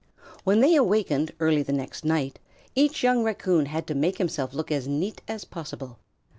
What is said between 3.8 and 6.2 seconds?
to make himself look as neat as possible.